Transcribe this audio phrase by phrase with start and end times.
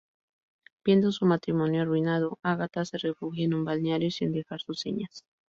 [0.83, 5.23] Viendo su matrimonio arruinado, Agatha se refugia en un balneario sin dejar sus señas.